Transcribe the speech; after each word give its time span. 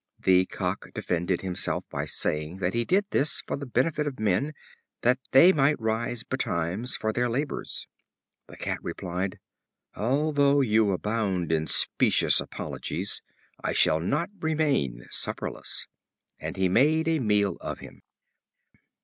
The 0.17 0.47
Cock 0.47 0.91
defended 0.95 1.41
himself 1.41 1.83
by 1.91 2.05
saying 2.05 2.57
that 2.57 2.73
he 2.73 2.85
did 2.85 3.05
this 3.11 3.41
for 3.41 3.55
the 3.55 3.67
benefit 3.67 4.07
of 4.07 4.19
men, 4.19 4.53
that 5.01 5.19
they 5.31 5.53
might 5.53 5.79
rise 5.79 6.23
betimes, 6.23 6.97
for 6.97 7.13
their 7.13 7.29
labors. 7.29 7.85
The 8.47 8.57
Cat 8.57 8.79
replied: 8.81 9.37
"Although 9.95 10.61
you 10.61 10.91
abound 10.91 11.51
in 11.51 11.67
specious 11.67 12.39
apologies, 12.41 13.21
I 13.63 13.73
shall 13.73 13.99
not 13.99 14.31
remain 14.39 15.05
supperless;" 15.11 15.85
and 16.39 16.57
he 16.57 16.67
made 16.67 17.07
a 17.07 17.19
meal 17.19 17.57
of 17.61 17.77
him. 17.77 18.01